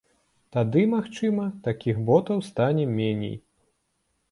[0.55, 3.39] Тады, магчыма, такіх ботаў стане меней.